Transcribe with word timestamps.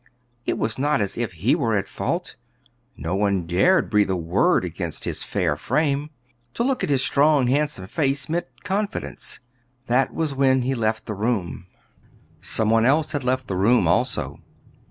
It 0.47 0.57
was 0.57 0.79
not 0.79 0.99
as 0.99 1.15
if 1.15 1.33
he 1.33 1.53
were 1.53 1.75
at 1.75 1.87
fault; 1.87 2.35
no 2.97 3.13
one 3.15 3.45
dared 3.45 3.91
breathe 3.91 4.09
a 4.09 4.15
word 4.15 4.65
against 4.65 5.03
his 5.03 5.21
fair 5.21 5.55
fame. 5.55 6.09
To 6.55 6.63
look 6.63 6.83
at 6.83 6.89
his 6.89 7.05
strong, 7.05 7.45
handsome 7.45 7.85
face 7.85 8.27
meant 8.27 8.47
confidence. 8.63 9.41
That 9.85 10.11
was 10.11 10.33
when 10.33 10.63
he 10.63 10.73
left 10.73 11.05
the 11.05 11.13
room. 11.13 11.67
Some 12.41 12.71
one 12.71 12.83
else 12.83 13.11
had 13.11 13.23
left 13.23 13.47
the 13.47 13.55
room 13.55 13.87
also. 13.87 14.39